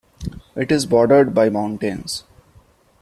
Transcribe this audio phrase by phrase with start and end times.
[0.55, 2.23] It is bordered by mountains.